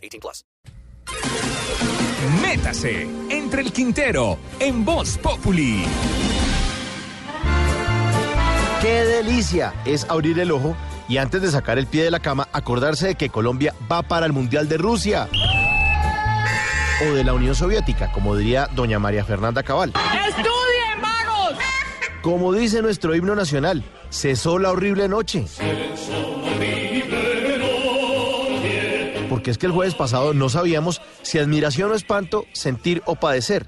[0.00, 0.44] 18 plus.
[2.42, 5.84] Métase entre el Quintero en Voz Populi.
[8.80, 9.74] ¡Qué delicia!
[9.84, 10.76] Es abrir el ojo
[11.08, 14.26] y antes de sacar el pie de la cama acordarse de que Colombia va para
[14.26, 15.28] el Mundial de Rusia
[17.02, 19.92] o de la Unión Soviética, como diría doña María Fernanda Cabal.
[20.28, 21.58] ¡Estudien, vagos!
[22.22, 25.46] Como dice nuestro himno nacional, cesó la horrible noche.
[29.40, 33.66] Porque es que el jueves pasado no sabíamos si admiración o espanto, sentir o padecer.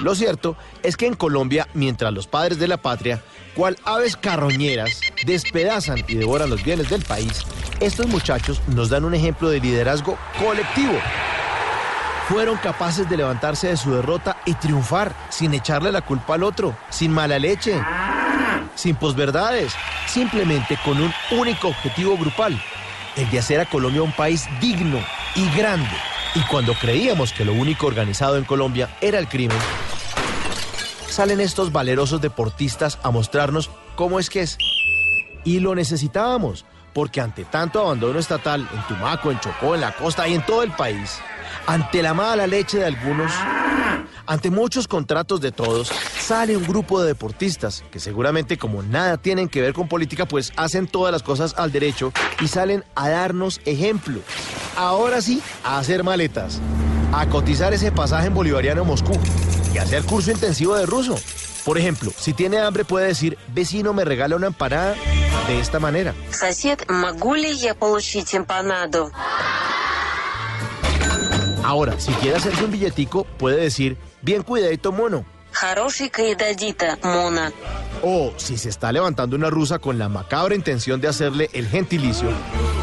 [0.00, 3.22] Lo cierto es que en Colombia, mientras los padres de la patria,
[3.54, 7.46] cual aves carroñeras, despedazan y devoran los bienes del país,
[7.80, 11.00] estos muchachos nos dan un ejemplo de liderazgo colectivo
[12.28, 16.76] fueron capaces de levantarse de su derrota y triunfar sin echarle la culpa al otro,
[16.90, 17.80] sin mala leche,
[18.74, 19.72] sin posverdades,
[20.06, 22.60] simplemente con un único objetivo grupal,
[23.16, 24.98] el de hacer a Colombia un país digno
[25.34, 25.96] y grande.
[26.34, 29.56] Y cuando creíamos que lo único organizado en Colombia era el crimen,
[31.08, 34.58] salen estos valerosos deportistas a mostrarnos cómo es que es.
[35.44, 40.28] Y lo necesitábamos, porque ante tanto abandono estatal en Tumaco, en Chocó, en la costa
[40.28, 41.18] y en todo el país,
[41.66, 43.32] ante la mala leche de algunos,
[44.26, 45.90] ante muchos contratos de todos,
[46.26, 50.52] sale un grupo de deportistas que seguramente como nada tienen que ver con política, pues
[50.56, 54.18] hacen todas las cosas al derecho y salen a darnos ejemplo.
[54.74, 56.60] Ahora sí, a hacer maletas,
[57.12, 59.12] a cotizar ese pasaje en bolivariano Moscú
[59.72, 61.16] y a hacer curso intensivo de ruso.
[61.64, 64.96] Por ejemplo, si tiene hambre puede decir, vecino me regala una empanada
[65.46, 66.12] de esta manera.
[71.62, 75.24] Ahora, si quiere hacerse un billetico, puede decir, bien cuidadito mono,
[75.55, 77.51] Хорошенько и дадита, Мона.
[78.03, 82.29] O si se está levantando una rusa con la macabra intención de hacerle el gentilicio,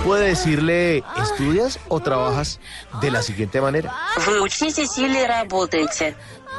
[0.05, 2.61] puede decirle, ¿estudias o trabajas?
[3.01, 3.93] De la siguiente manera.
[4.25, 6.15] Вы учитесь или работаете?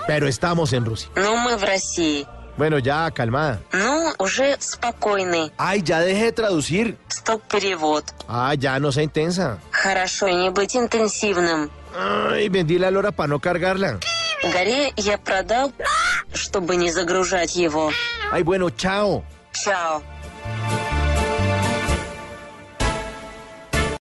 [0.07, 1.09] Pero estamos en Rusia.
[1.15, 2.25] Но мы в России.
[2.57, 3.61] Bueno, ya, calmada.
[3.71, 5.53] Ну, уже спокойный.
[5.57, 6.97] Ay, ya deje de traducir.
[7.07, 8.03] Стоп-перевод.
[8.27, 9.59] Ah, ya no sea intensa.
[9.71, 11.69] Хорошо, не быть интенсивным.
[11.97, 13.99] Ay, vendí la lora para no cargarla.
[14.41, 15.73] Горе я продал,
[16.34, 17.90] Чтобы не загружать его.
[18.30, 19.22] Ay, bueno, chao.
[19.52, 20.02] Чао.